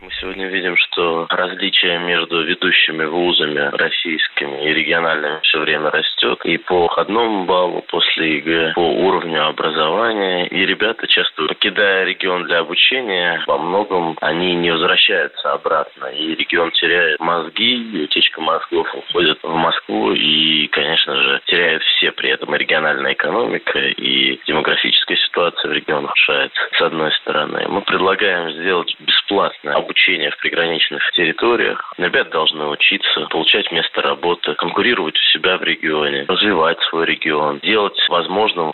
Мы 0.09 0.15
сегодня 0.21 0.47
видим, 0.47 0.75
что 0.75 1.27
различие 1.29 1.99
между 1.99 2.41
ведущими 2.41 3.05
вузами 3.05 3.69
российскими 3.77 4.65
и 4.65 4.73
региональными 4.73 5.39
все 5.43 5.59
время 5.59 5.91
растет. 5.91 6.39
И 6.45 6.57
по 6.57 6.87
входному 6.87 7.45
баллу 7.45 7.83
после 7.87 8.37
ЕГЭ, 8.37 8.71
по 8.73 8.79
уровню 8.79 9.45
образования. 9.45 10.47
И 10.47 10.65
ребята 10.65 11.05
часто, 11.05 11.45
покидая 11.45 12.05
регион 12.05 12.45
для 12.45 12.57
обучения, 12.57 13.43
во 13.45 13.59
многом 13.59 14.17
они 14.21 14.55
не 14.55 14.71
возвращаются 14.71 15.53
обратно. 15.53 16.05
И 16.05 16.33
регион 16.33 16.71
теряет 16.71 17.19
мозги, 17.19 17.75
и 17.93 18.05
утечка 18.05 18.41
мозгов 18.41 18.87
уходит 18.95 19.37
в 19.43 19.53
Москву. 19.53 20.13
И, 20.13 20.65
конечно 20.69 21.15
же, 21.17 21.41
теряют 21.45 21.83
все 21.83 22.11
при 22.13 22.31
этом 22.31 22.55
региональная 22.55 23.13
экономика 23.13 23.77
и 23.77 24.39
демографическая 24.47 25.17
ситуация 25.17 25.69
в 25.69 25.73
регионах 25.73 26.15
решается. 26.15 26.61
С 26.79 26.81
одной 26.81 27.11
стороны, 27.11 27.67
мы 27.67 27.81
предлагаем 27.81 28.49
сделать 28.53 28.95
бесплатное 28.99 29.75
обучение 29.75 29.98
обучения 29.99 30.31
в 30.31 30.37
приграничных 30.37 31.01
территориях. 31.11 31.93
Ребята 31.97 32.31
должны 32.31 32.67
учиться, 32.67 33.27
получать 33.29 33.71
место 33.71 34.01
работы, 34.01 34.53
конкурировать 34.55 35.15
у 35.15 35.23
себя 35.31 35.57
в 35.57 35.63
регионе, 35.63 36.25
развивать 36.27 36.79
свой 36.89 37.05
регион, 37.05 37.59
делать 37.59 37.97
возможным 38.09 38.71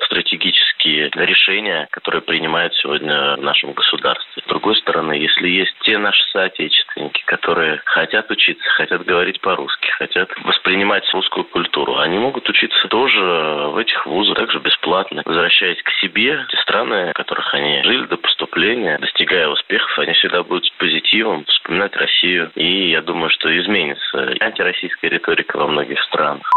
стратегические 0.85 1.09
решения, 1.25 1.87
которые 1.91 2.21
принимают 2.21 2.73
сегодня 2.75 3.35
в 3.37 3.41
нашем 3.41 3.73
государстве. 3.73 4.43
С 4.43 4.47
другой 4.47 4.75
стороны, 4.75 5.13
если 5.13 5.47
есть 5.47 5.73
те 5.81 5.97
наши 5.97 6.23
соотечественники, 6.31 7.23
которые 7.25 7.81
хотят 7.85 8.29
учиться, 8.29 8.67
хотят 8.71 9.03
говорить 9.05 9.41
по-русски, 9.41 9.89
хотят 9.97 10.29
воспринимать 10.43 11.03
русскую 11.13 11.45
культуру, 11.45 11.97
они 11.97 12.17
могут 12.17 12.47
учиться 12.49 12.87
тоже 12.87 13.19
в 13.19 13.77
этих 13.77 14.05
вузах, 14.05 14.37
также 14.37 14.59
бесплатно, 14.59 15.21
возвращаясь 15.25 15.81
к 15.81 15.89
себе, 16.01 16.45
те 16.49 16.57
страны, 16.57 17.11
в 17.11 17.13
которых 17.13 17.53
они 17.53 17.81
жили 17.83 18.05
до 18.05 18.17
поступления, 18.17 18.97
достигая 18.99 19.47
успехов, 19.47 19.97
они 19.99 20.13
всегда 20.13 20.43
будут 20.43 20.71
позитивны 20.77 21.05
позитивом, 21.05 21.45
вспоминать 21.45 21.95
Россию. 21.95 22.51
И 22.55 22.91
я 22.91 23.01
думаю, 23.01 23.29
что 23.29 23.49
изменится 23.57 24.35
антироссийская 24.39 25.11
риторика 25.11 25.57
во 25.57 25.67
многих 25.67 25.99
странах. 26.03 26.49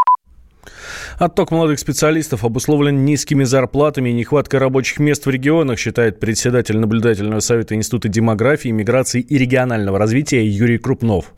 Отток 1.19 1.51
молодых 1.51 1.79
специалистов 1.79 2.45
обусловлен 2.45 3.05
низкими 3.05 3.45
зарплатами 3.45 4.11
и 4.11 4.15
нехваткой 4.15 4.61
рабочих 4.61 4.99
мест 4.99 5.27
в 5.27 5.31
регионах, 5.31 5.79
считает 5.79 6.21
председатель 6.21 6.79
наблюдательного 6.79 7.41
совета 7.41 7.75
Института 7.75 8.09
демографии, 8.09 8.69
миграции 8.69 9.21
и 9.21 9.39
регионального 9.39 9.99
развития 9.99 10.47
Юрий 10.47 10.79
Крупнов 10.79 11.33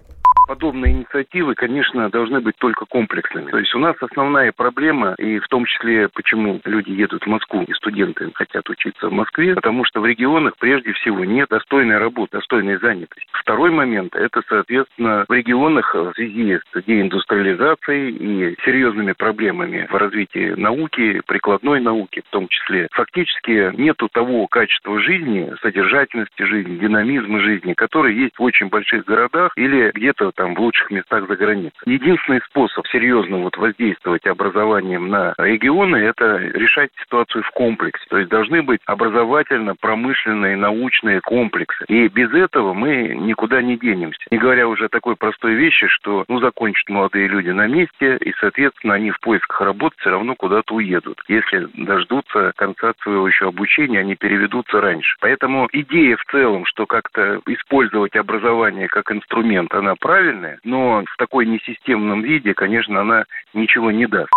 подобные 0.50 0.92
инициативы, 0.94 1.54
конечно, 1.54 2.10
должны 2.10 2.40
быть 2.40 2.56
только 2.56 2.84
комплексными. 2.84 3.52
То 3.52 3.58
есть 3.58 3.72
у 3.72 3.78
нас 3.78 3.94
основная 4.00 4.50
проблема, 4.50 5.14
и 5.16 5.38
в 5.38 5.46
том 5.46 5.64
числе, 5.64 6.08
почему 6.08 6.60
люди 6.64 6.90
едут 6.90 7.22
в 7.22 7.28
Москву, 7.28 7.62
и 7.62 7.72
студенты 7.74 8.28
хотят 8.34 8.68
учиться 8.68 9.08
в 9.08 9.12
Москве, 9.12 9.54
потому 9.54 9.84
что 9.84 10.00
в 10.00 10.06
регионах 10.06 10.54
прежде 10.58 10.92
всего 10.94 11.24
нет 11.24 11.50
достойной 11.50 11.98
работы, 11.98 12.38
достойной 12.38 12.78
занятости. 12.78 13.28
Второй 13.30 13.70
момент– 13.70 14.16
это, 14.16 14.42
соответственно, 14.48 15.24
в 15.28 15.32
регионах 15.32 15.94
в 15.94 16.14
связи 16.14 16.58
с 16.58 16.82
деиндустриализацией 16.82 18.10
и 18.10 18.56
серьезными 18.64 19.12
проблемами 19.12 19.86
в 19.88 19.94
развитии 19.94 20.54
науки, 20.56 21.22
прикладной 21.28 21.80
науки 21.80 22.22
в 22.26 22.30
том 22.30 22.48
числе, 22.48 22.88
фактически 22.90 23.70
нету 23.80 24.08
того 24.10 24.48
качества 24.48 24.98
жизни, 24.98 25.52
содержательности 25.62 26.42
жизни, 26.42 26.76
динамизма 26.76 27.38
жизни, 27.38 27.74
который 27.74 28.16
есть 28.16 28.36
в 28.36 28.42
очень 28.42 28.68
больших 28.68 29.04
городах 29.04 29.52
или 29.54 29.92
где-то 29.94 30.32
там 30.40 30.54
в 30.54 30.60
лучших 30.60 30.90
местах 30.90 31.28
за 31.28 31.36
границей. 31.36 31.78
Единственный 31.84 32.40
способ 32.46 32.86
серьезно 32.86 33.36
вот 33.38 33.58
воздействовать 33.58 34.26
образованием 34.26 35.08
на 35.08 35.34
регионы– 35.36 35.96
это 35.98 36.38
решать 36.38 36.88
ситуацию 37.02 37.44
в 37.44 37.50
комплексе. 37.50 38.02
То 38.08 38.16
есть 38.16 38.30
должны 38.30 38.62
быть 38.62 38.80
образовательно-промышленные 38.86 40.56
научные 40.56 41.20
комплексы. 41.20 41.84
И 41.88 42.08
без 42.08 42.32
этого 42.32 42.72
мы 42.72 43.08
никуда 43.08 43.60
не 43.60 43.76
денемся. 43.76 44.18
Не 44.30 44.38
говоря 44.38 44.66
уже 44.66 44.86
о 44.86 44.88
такой 44.88 45.14
простой 45.14 45.56
вещи, 45.56 45.88
что 45.88 46.24
ну, 46.26 46.40
закончат 46.40 46.88
молодые 46.88 47.28
люди 47.28 47.50
на 47.50 47.66
месте, 47.66 48.16
и, 48.16 48.32
соответственно, 48.40 48.94
они 48.94 49.10
в 49.10 49.20
поисках 49.20 49.60
работы 49.60 49.96
все 49.98 50.08
равно 50.08 50.36
куда-то 50.36 50.74
уедут. 50.74 51.20
Если 51.28 51.68
дождутся 51.74 52.52
конца 52.56 52.94
своего 53.02 53.28
еще 53.28 53.48
обучения, 53.48 54.00
они 54.00 54.16
переведутся 54.16 54.80
раньше. 54.80 55.16
Поэтому 55.20 55.68
идея 55.70 56.16
в 56.16 56.24
целом, 56.32 56.64
что 56.64 56.86
как-то 56.86 57.42
использовать 57.46 58.16
образование 58.16 58.88
как 58.88 59.12
инструмент, 59.12 59.74
она 59.74 59.96
правильная, 59.96 60.29
правильная, 60.30 60.58
но 60.64 61.02
в 61.02 61.16
такой 61.18 61.46
несистемном 61.46 62.22
виде, 62.22 62.54
конечно, 62.54 63.00
она 63.00 63.24
ничего 63.54 63.90
не 63.90 64.06
даст. 64.06 64.30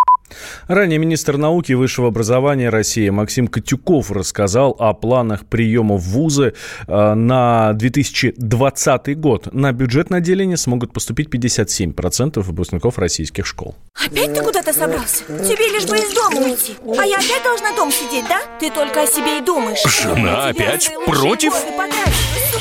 Ранее 0.68 0.98
министр 0.98 1.38
науки 1.38 1.74
и 1.74 1.76
высшего 1.76 2.08
образования 2.08 2.70
России 2.70 3.10
Максим 3.10 3.48
Котюков 3.48 4.12
рассказал 4.12 4.76
о 4.80 4.94
планах 4.94 5.46
приема 5.46 5.96
в 5.96 6.02
вузы 6.02 6.54
э, 6.88 7.14
на 7.14 7.74
2020 7.74 9.20
год. 9.20 9.54
На 9.54 9.72
бюджетное 9.74 10.20
отделение 10.20 10.58
смогут 10.58 10.94
поступить 10.94 11.30
57% 11.30 12.40
выпускников 12.40 12.98
российских 12.98 13.46
школ. 13.46 13.76
Опять 13.94 14.34
ты 14.34 14.42
куда-то 14.42 14.74
собрался? 14.74 15.26
Тебе 15.26 15.68
лишь 15.72 15.86
бы 15.88 15.98
из 15.98 16.14
дома 16.14 16.48
уйти. 16.48 16.74
А 16.98 17.06
я 17.06 17.18
опять 17.18 17.44
должна 17.44 17.76
дом 17.76 17.92
сидеть, 17.92 18.26
да? 18.28 18.40
Ты 18.60 18.72
только 18.72 19.04
о 19.04 19.06
себе 19.06 19.40
и 19.40 19.42
думаешь. 19.42 19.84
Жена 19.86 20.48
опять 20.48 20.90
против? 21.06 21.54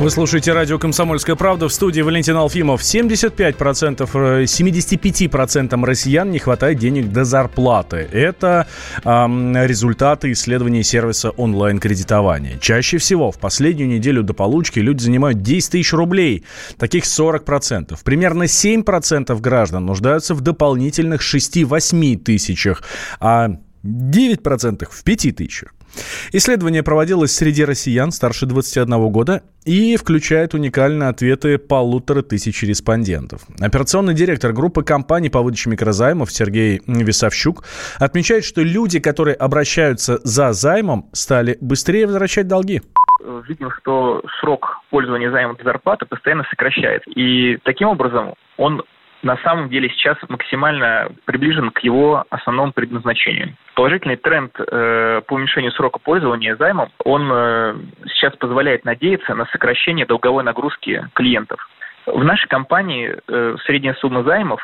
Вы 0.00 0.10
слушаете 0.10 0.52
радио 0.52 0.76
«Комсомольская 0.76 1.36
правда» 1.36 1.68
в 1.68 1.72
студии 1.72 2.00
Валентин 2.00 2.36
Алфимов. 2.36 2.82
75%, 2.82 4.44
75% 4.44 5.72
э, 5.72 5.86
россиян 5.86 6.30
не 6.30 6.40
хватает 6.40 6.78
денег 6.78 7.10
до 7.10 7.24
зарплаты. 7.24 8.08
Это 8.12 8.66
э, 9.04 9.08
результаты 9.66 10.32
исследований 10.32 10.82
сервиса 10.82 11.30
онлайн-кредитования. 11.30 12.58
Чаще 12.58 12.98
всего 12.98 13.30
в 13.30 13.38
последнюю 13.38 13.88
неделю 13.88 14.24
до 14.24 14.34
получки 14.34 14.80
люди 14.80 15.00
занимают 15.04 15.42
10 15.42 15.70
тысяч 15.70 15.92
рублей. 15.92 16.44
Таких 16.76 17.04
40%. 17.04 17.96
Примерно 18.04 18.42
7% 18.42 19.40
граждан 19.40 19.86
нуждаются 19.86 20.34
в 20.34 20.40
дополнительных 20.40 21.22
6-8 21.22 22.16
тысячах, 22.18 22.82
а 23.20 23.48
9% 23.84 24.88
в 24.90 25.04
5 25.04 25.36
тысячах. 25.36 25.74
Исследование 26.32 26.82
проводилось 26.82 27.34
среди 27.34 27.64
россиян 27.64 28.10
старше 28.10 28.46
21 28.46 29.08
года 29.10 29.42
и 29.64 29.96
включает 29.96 30.54
уникальные 30.54 31.08
ответы 31.08 31.58
полутора 31.58 32.22
тысяч 32.22 32.62
респондентов. 32.62 33.42
Операционный 33.60 34.14
директор 34.14 34.52
группы 34.52 34.82
компаний 34.82 35.30
по 35.30 35.42
выдаче 35.42 35.70
микрозаймов 35.70 36.32
Сергей 36.32 36.82
Весовщук 36.86 37.64
отмечает, 37.98 38.44
что 38.44 38.62
люди, 38.62 39.00
которые 39.00 39.34
обращаются 39.34 40.20
за 40.24 40.52
займом, 40.52 41.08
стали 41.12 41.56
быстрее 41.60 42.06
возвращать 42.06 42.48
долги 42.48 42.82
видим, 43.48 43.70
что 43.80 44.22
срок 44.40 44.80
пользования 44.90 45.30
займом 45.30 45.56
до 45.56 45.64
зарплаты 45.64 46.06
постоянно 46.06 46.44
сокращается. 46.50 47.10
И 47.10 47.56
таким 47.64 47.88
образом 47.88 48.34
он 48.56 48.82
на 49.24 49.36
самом 49.38 49.70
деле 49.70 49.88
сейчас 49.88 50.18
максимально 50.28 51.08
приближен 51.24 51.70
к 51.70 51.80
его 51.80 52.24
основному 52.30 52.72
предназначению. 52.72 53.56
Положительный 53.74 54.16
тренд 54.16 54.52
э, 54.58 55.22
по 55.26 55.34
уменьшению 55.34 55.72
срока 55.72 55.98
пользования 55.98 56.56
займом, 56.56 56.90
он 57.04 57.30
э, 57.32 57.74
сейчас 58.08 58.36
позволяет 58.36 58.84
надеяться 58.84 59.34
на 59.34 59.46
сокращение 59.46 60.06
долговой 60.06 60.44
нагрузки 60.44 61.08
клиентов. 61.14 61.58
В 62.06 62.22
нашей 62.22 62.48
компании 62.48 63.16
э, 63.26 63.56
средняя 63.64 63.94
сумма 63.94 64.22
займов 64.24 64.60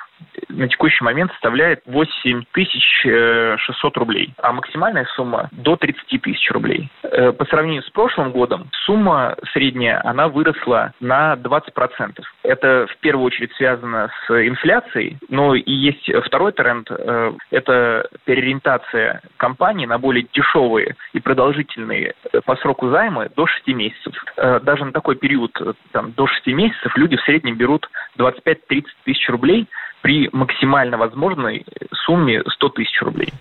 на 0.49 0.69
текущий 0.69 1.05
момент 1.05 1.31
составляет 1.33 1.81
8 1.87 2.45
600 2.53 3.97
рублей, 3.97 4.35
а 4.39 4.53
максимальная 4.53 5.07
сумма 5.17 5.49
до 5.53 5.77
30 5.77 6.23
тысяч 6.23 6.51
рублей. 6.51 6.91
Э, 7.03 7.33
по 7.33 7.45
сравнению 7.47 7.83
с 7.83 7.91
прошлым 7.91 8.33
годом 8.33 8.69
сумма 8.85 9.37
средняя, 9.53 10.01
она 10.05 10.29
выросла 10.29 10.93
на 11.01 11.35
20%. 11.35 12.23
Это 12.43 12.87
в 12.91 12.97
первую 12.99 13.27
очередь 13.27 13.53
связано 13.55 14.11
с 14.27 14.47
инфляцией, 14.47 15.19
но 15.29 15.55
и 15.55 15.73
есть 15.73 16.11
второй 16.27 16.53
тренд, 16.53 16.91
э, 16.91 17.33
это 17.51 18.09
переориентация 18.25 19.23
компаний 19.37 19.87
на 19.87 19.99
более 19.99 20.27
дешевые 20.33 20.97
и 21.13 21.21
продолжительные 21.21 22.15
по 22.45 22.57
сроку 22.57 22.91
займы 22.91 23.31
до 23.37 23.47
6 23.47 23.69
месяцев. 23.69 24.15
Э, 24.37 24.61
даже 24.61 24.85
на 24.85 24.93
такой 24.93 25.17
период, 25.17 25.53
там, 25.93 26.13
до 26.13 26.27
6 26.27 26.47
месяцев, 26.49 26.97
люди 26.97 27.17
в 27.17 27.23
среднем 27.23 27.57
берут 27.57 27.89
25-30 28.19 28.85
тысяч 29.05 29.29
рублей– 29.29 29.69
при 30.03 30.29
максимально 30.33 30.97
возможной 30.97 31.65
сумме 32.05 32.43
100 32.47 32.69
тысяч 32.71 33.03
рублей. 33.03 33.33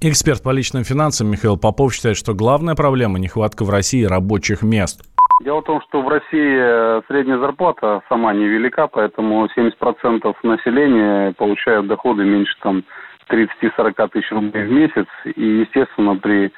Эксперт 0.00 0.42
по 0.42 0.50
личным 0.50 0.84
финансам 0.84 1.30
Михаил 1.30 1.56
Попов 1.56 1.94
считает, 1.94 2.16
что 2.16 2.34
главная 2.34 2.74
проблема– 2.74 3.18
нехватка 3.20 3.64
в 3.64 3.70
России 3.70 4.04
рабочих 4.04 4.62
мест. 4.62 5.00
Дело 5.42 5.60
в 5.60 5.64
том, 5.64 5.82
что 5.88 6.02
в 6.02 6.08
России 6.08 7.06
средняя 7.08 7.38
зарплата 7.38 8.02
сама 8.08 8.32
невелика, 8.34 8.86
поэтому 8.86 9.46
70% 9.46 10.34
населения 10.42 11.32
получают 11.32 11.86
доходы 11.86 12.24
меньше 12.24 12.54
там 12.62 12.84
30-40 13.30 14.08
тысяч 14.12 14.30
рублей 14.30 14.66
в 14.66 14.72
месяц. 14.72 15.06
И, 15.24 15.42
естественно, 15.42 16.16
при 16.16 16.52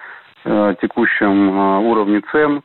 э, 0.45 0.75
текущем 0.81 1.51
э, 1.51 1.79
уровне 1.81 2.23
цен 2.31 2.63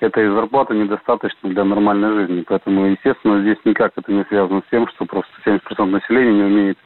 этой 0.00 0.28
зарплаты 0.28 0.74
недостаточно 0.74 1.50
для 1.50 1.64
нормальной 1.64 2.12
жизни. 2.12 2.44
Поэтому, 2.46 2.86
естественно, 2.86 3.40
здесь 3.40 3.58
никак 3.64 3.92
это 3.96 4.12
не 4.12 4.24
связано 4.24 4.62
с 4.66 4.70
тем, 4.70 4.86
что 4.88 5.04
просто 5.06 5.32
70% 5.44 5.84
населения 5.86 6.32
не 6.32 6.42
умеет, 6.42 6.78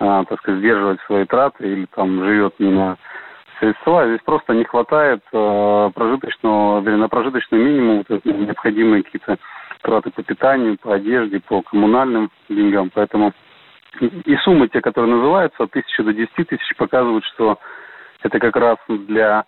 а, 0.00 0.24
так 0.24 0.38
сказать, 0.40 0.60
сдерживать 0.60 1.00
свои 1.02 1.24
траты 1.24 1.66
или 1.66 1.86
там 1.94 2.24
живет 2.24 2.58
не 2.60 2.70
на 2.70 2.96
средства. 3.58 4.06
Здесь 4.06 4.20
просто 4.24 4.54
не 4.54 4.64
хватает 4.64 5.22
а, 5.32 5.90
прожиточного, 5.90 6.80
или 6.82 6.96
на 6.96 7.08
прожиточный 7.08 7.58
минимум 7.58 8.04
вот, 8.08 8.24
необходимые 8.24 9.02
какие-то 9.02 9.38
траты 9.82 10.10
по 10.10 10.22
питанию, 10.22 10.78
по 10.78 10.94
одежде, 10.94 11.40
по 11.40 11.62
коммунальным 11.62 12.30
деньгам. 12.48 12.90
Поэтому 12.94 13.32
и 14.00 14.36
суммы 14.38 14.68
те, 14.68 14.80
которые 14.80 15.14
называются, 15.14 15.62
от 15.62 15.70
тысячи 15.70 16.02
до 16.02 16.12
десяти 16.12 16.44
тысяч, 16.44 16.76
показывают, 16.76 17.24
что 17.24 17.58
это 18.22 18.38
как 18.38 18.56
раз 18.56 18.76
для 18.88 19.44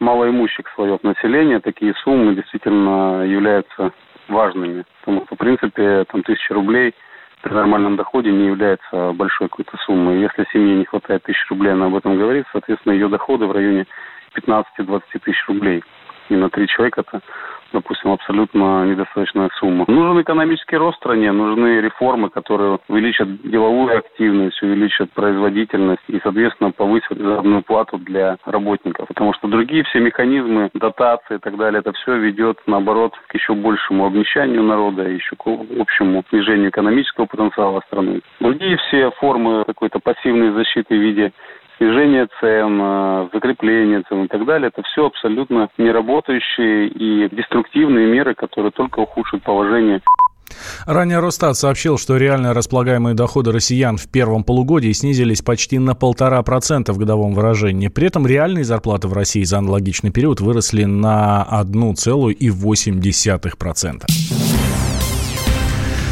малоимущих 0.00 0.66
слоев 0.74 1.02
населения 1.02 1.60
такие 1.60 1.94
суммы 2.02 2.34
действительно 2.34 3.24
являются 3.24 3.92
важными. 4.28 4.84
Потому 5.00 5.24
что, 5.24 5.34
в 5.34 5.38
принципе, 5.38 6.04
там 6.10 6.22
тысяча 6.22 6.54
рублей 6.54 6.94
при 7.42 7.52
нормальном 7.52 7.96
доходе 7.96 8.30
не 8.30 8.46
является 8.46 9.12
большой 9.12 9.48
какой-то 9.48 9.76
суммой. 9.78 10.20
Если 10.20 10.46
семье 10.52 10.76
не 10.76 10.84
хватает 10.84 11.22
тысячи 11.22 11.48
рублей, 11.48 11.72
она 11.72 11.86
об 11.86 11.96
этом 11.96 12.18
говорит, 12.18 12.46
соответственно, 12.52 12.92
ее 12.92 13.08
доходы 13.08 13.46
в 13.46 13.52
районе 13.52 13.86
15-20 14.36 15.02
тысяч 15.22 15.46
рублей. 15.46 15.82
И 16.28 16.36
на 16.36 16.50
три 16.50 16.66
человека 16.68 17.02
это 17.02 17.20
допустим, 17.72 18.12
абсолютно 18.12 18.84
недостаточная 18.86 19.50
сумма. 19.58 19.84
Нужен 19.88 20.20
экономический 20.20 20.76
рост 20.76 20.96
в 20.96 21.00
стране, 21.00 21.32
нужны 21.32 21.80
реформы, 21.80 22.30
которые 22.30 22.78
увеличат 22.88 23.42
деловую 23.42 23.98
активность, 23.98 24.62
увеличат 24.62 25.10
производительность 25.12 26.02
и, 26.08 26.18
соответственно, 26.22 26.70
повысят 26.70 27.18
заработную 27.18 27.62
плату 27.62 27.98
для 27.98 28.36
работников. 28.44 29.08
Потому 29.08 29.34
что 29.34 29.48
другие 29.48 29.84
все 29.84 30.00
механизмы, 30.00 30.70
дотации 30.74 31.36
и 31.36 31.38
так 31.38 31.56
далее, 31.56 31.80
это 31.80 31.92
все 31.92 32.16
ведет, 32.16 32.58
наоборот, 32.66 33.14
к 33.26 33.34
еще 33.34 33.54
большему 33.54 34.06
обнищанию 34.06 34.62
народа, 34.62 35.02
еще 35.02 35.36
к 35.36 35.46
общему 35.46 36.24
снижению 36.30 36.70
экономического 36.70 37.26
потенциала 37.26 37.82
страны. 37.86 38.20
Другие 38.40 38.76
все 38.76 39.10
формы 39.12 39.64
какой-то 39.64 39.98
пассивной 39.98 40.52
защиты 40.52 40.96
в 40.96 41.00
виде 41.00 41.32
снижение 41.78 42.28
цен, 42.40 42.78
э, 42.80 43.28
закрепление 43.32 44.02
цен 44.08 44.24
и 44.24 44.28
так 44.28 44.44
далее, 44.44 44.68
это 44.68 44.82
все 44.82 45.06
абсолютно 45.06 45.68
неработающие 45.78 46.88
и 46.88 47.34
деструктивные 47.34 48.06
меры, 48.06 48.34
которые 48.34 48.72
только 48.72 49.00
ухудшат 49.00 49.42
положение 49.42 50.02
Ранее 50.86 51.20
Росстат 51.20 51.56
сообщил, 51.56 51.98
что 51.98 52.16
реально 52.16 52.54
располагаемые 52.54 53.14
доходы 53.14 53.52
россиян 53.52 53.98
в 53.98 54.08
первом 54.08 54.44
полугодии 54.44 54.92
снизились 54.92 55.42
почти 55.42 55.78
на 55.78 55.94
полтора 55.94 56.42
процента 56.42 56.94
в 56.94 56.98
годовом 56.98 57.34
выражении. 57.34 57.88
При 57.88 58.06
этом 58.06 58.26
реальные 58.26 58.64
зарплаты 58.64 59.08
в 59.08 59.12
России 59.12 59.42
за 59.42 59.58
аналогичный 59.58 60.10
период 60.10 60.40
выросли 60.40 60.84
на 60.84 61.46
1,8%. 61.50 64.04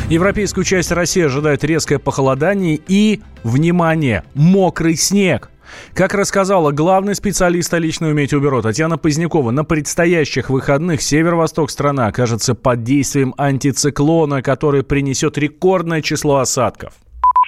Европейскую 0.08 0.62
часть 0.64 0.92
России 0.92 1.24
ожидает 1.24 1.64
резкое 1.64 1.98
похолодание 1.98 2.78
и, 2.86 3.22
внимание, 3.42 4.22
мокрый 4.34 4.94
снег– 4.96 5.50
как 5.94 6.14
рассказала 6.14 6.72
главный 6.72 7.14
специалист 7.14 7.68
столичного 7.68 8.12
метеобюро 8.12 8.62
Татьяна 8.62 8.98
Позднякова, 8.98 9.50
на 9.50 9.64
предстоящих 9.64 10.50
выходных 10.50 11.02
северо-восток 11.02 11.70
страны 11.70 12.02
окажется 12.02 12.54
под 12.54 12.82
действием 12.82 13.34
антициклона, 13.38 14.42
который 14.42 14.82
принесет 14.82 15.38
рекордное 15.38 16.02
число 16.02 16.38
осадков 16.38 16.92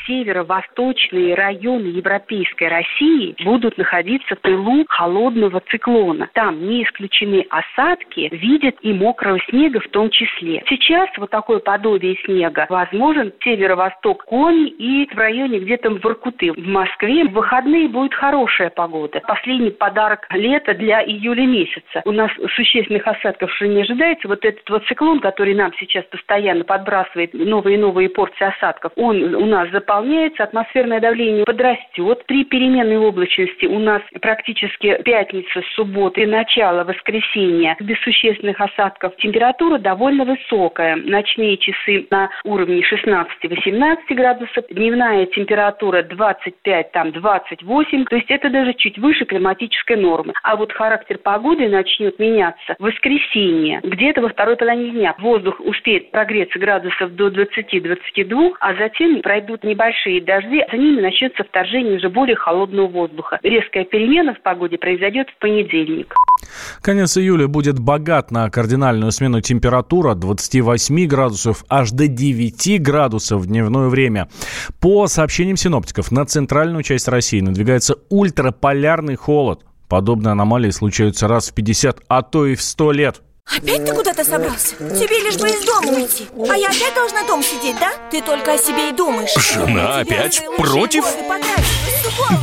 северо-восточные 0.09 1.35
районы 1.35 1.87
Европейской 1.89 2.69
России 2.69 3.37
будут 3.45 3.77
находиться 3.77 4.35
в 4.35 4.41
тылу 4.41 4.85
холодного 4.89 5.61
циклона. 5.71 6.29
Там 6.33 6.67
не 6.67 6.83
исключены 6.83 7.47
осадки, 7.51 8.29
видят 8.33 8.77
и 8.81 8.93
мокрого 8.93 9.39
снега 9.51 9.81
в 9.81 9.89
том 9.89 10.11
числе. 10.11 10.65
Сейчас 10.69 11.11
вот 11.19 11.31
такое 11.31 11.59
подобие 11.59 12.17
снега 12.25 12.67
возможен 12.69 13.33
северо-восток 13.45 14.25
Кони 14.25 14.69
и 14.69 15.07
в 15.15 15.19
районе 15.19 15.59
где-то 15.61 15.91
в 15.91 16.01
Воркуты. 16.01 16.53
В 16.53 16.67
Москве 16.67 17.25
в 17.25 17.33
выходные 17.33 17.89
будет 17.89 18.15
хорошая 18.15 18.71
погода. 18.71 19.21
Последний 19.27 19.71
подарок 19.71 20.27
лета 20.31 20.75
для 20.75 21.03
июля 21.05 21.47
месяца. 21.47 22.03
У 22.07 22.13
нас 22.13 22.31
существенных 22.57 23.07
осадков 23.07 23.51
уже 23.53 23.69
не 23.69 23.83
ожидается. 23.83 24.27
Вот 24.27 24.45
этот 24.45 24.69
вот 24.71 24.87
циклон, 24.87 25.21
который 25.21 25.55
нам 25.55 25.73
сейчас 25.79 26.05
постоянно 26.07 26.65
подбрасывает 26.65 27.35
новые 27.35 27.77
и 27.77 27.81
новые 27.81 28.09
порции 28.09 28.47
осадков, 28.47 28.93
он 28.97 29.35
у 29.35 29.47
нас 29.47 29.71
заполняет 29.71 29.98
выполняется, 29.99 30.45
атмосферное 30.45 31.01
давление 31.01 31.45
подрастет. 31.45 32.25
При 32.27 32.45
переменной 32.45 32.99
облачности 32.99 33.67
у 33.67 33.79
нас 33.79 34.03
практически 34.21 35.01
пятница, 35.03 35.63
суббота 35.75 36.21
и 36.21 36.27
начало 36.27 36.85
воскресенья 36.85 37.77
без 37.81 37.99
существенных 38.01 38.61
осадков. 38.61 39.17
Температура 39.17 39.79
довольно 39.79 40.25
высокая. 40.25 40.97
Ночные 40.97 41.57
часы 41.57 42.07
на 42.11 42.31
уровне 42.45 42.83
16-18 42.83 43.97
градусов, 44.11 44.65
дневная 44.71 45.27
температура 45.27 46.03
25, 46.03 46.93
там 46.93 47.13
28, 47.13 48.05
то 48.05 48.17
есть 48.17 48.31
это 48.31 48.51
даже 48.51 48.75
чуть 48.75 48.99
выше 48.99 49.25
климатической 49.25 49.97
нормы. 49.97 50.33
А 50.43 50.57
вот 50.57 50.73
характер 50.73 51.19
погоды 51.19 51.69
начнет 51.69 52.19
меняться 52.19 52.77
в 52.79 52.83
воскресенье, 52.83 53.81
где-то 53.83 54.23
во 54.23 54.29
второй 54.29 54.57
половине 54.57 54.91
дня. 54.91 55.15
Воздух 55.19 55.61
успеет 55.61 56.11
прогреться 56.11 56.59
градусов 56.59 57.15
до 57.15 57.29
20-22, 57.29 58.55
а 58.61 58.75
затем 58.75 59.23
пройдут 59.23 59.65
небольшие 59.65 59.88
небольшие 59.89 60.23
дожди, 60.23 60.63
за 60.71 60.77
ними 60.77 61.01
начнется 61.01 61.45
вторжение 61.45 61.97
уже 61.97 62.09
более 62.09 62.37
холодного 62.37 62.87
воздуха. 62.89 63.39
Резкая 63.43 63.85
перемена 63.85 64.35
в 64.35 64.43
погоде 64.43 64.79
произойдет 64.79 65.29
в 65.31 65.39
понедельник. 65.39 66.15
Конец 66.83 67.17
июля 67.17 67.49
будет 67.49 67.79
богат 67.79 68.31
на 68.31 68.49
кардинальную 68.51 69.11
смену 69.13 69.41
температур 69.41 70.09
от 70.09 70.21
28 70.21 71.07
градусов 71.07 71.65
аж 71.69 71.91
до 71.91 72.07
9 72.07 72.83
градусов 72.83 73.43
в 73.43 73.47
дневное 73.47 73.89
время. 73.89 74.29
По 74.81 75.07
сообщениям 75.07 75.57
синоптиков, 75.57 76.13
на 76.13 76.25
центральную 76.25 76.83
часть 76.83 77.09
России 77.09 77.41
надвигается 77.41 77.97
ультраполярный 78.11 79.17
холод. 79.17 79.65
Подобные 79.89 80.33
аномалии 80.33 80.71
случаются 80.71 81.29
раз 81.29 81.51
в 81.51 81.55
50, 81.55 82.03
а 82.09 82.23
то 82.23 82.47
и 82.47 82.55
в 82.55 82.63
100 82.63 82.93
лет. 82.93 83.23
Опять 83.57 83.85
ты 83.85 83.93
куда-то 83.93 84.25
собрался? 84.25 84.77
Тебе 84.77 85.21
лишь 85.21 85.37
бы 85.37 85.49
из 85.49 85.65
дома 85.65 85.93
уйти. 85.93 86.29
А 86.49 86.57
я 86.57 86.69
опять 86.69 86.95
должна 86.95 87.25
дом 87.25 87.43
сидеть, 87.43 87.77
да? 87.81 87.93
Ты 88.11 88.23
только 88.23 88.55
о 88.55 88.59
себе 88.59 88.91
и 88.91 88.93
думаешь. 88.93 89.35
Жена 89.37 90.01
опять 90.01 90.43
против? 90.57 91.05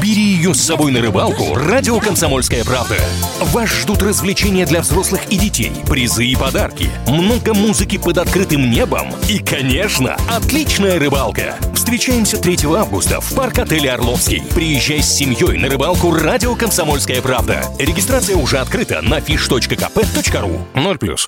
Бери 0.02 0.22
ее 0.22 0.54
с 0.54 0.62
собой 0.62 0.92
на 0.92 1.02
рыбалку. 1.02 1.56
Радио 1.56 2.00
«Комсомольская 2.00 2.64
правда» 2.64 2.96
Вас 3.40 3.70
ждут 3.70 4.02
развлечения 4.04 4.66
для 4.66 4.82
взрослых 4.82 5.22
и 5.30 5.38
детей 5.38 5.72
Призы 5.88 6.26
и 6.26 6.36
подарки 6.36 6.90
Много 7.08 7.54
музыки 7.54 7.98
под 7.98 8.18
открытым 8.18 8.70
небом 8.70 9.14
И, 9.28 9.40
конечно, 9.40 10.18
отличная 10.30 11.00
рыбалка. 11.00 11.56
Встречаемся 11.74 12.38
3 12.38 12.60
августа 12.76 13.22
в 13.22 13.34
парк-отеле 13.34 13.92
«Орловский» 13.92 14.44
Приезжай 14.54 15.02
с 15.02 15.14
семьей 15.14 15.58
на 15.58 15.70
рыбалку 15.70 16.12
Радио 16.14 16.56
«Комсомольская 16.56 17.22
правда» 17.22 17.64
Регистрация 17.80 18.36
уже 18.36 18.58
открыта 18.60 19.02
на 19.02 19.20
fish.kp.ru 19.20 20.62
Total 20.98 21.08
Plus. 21.08 21.24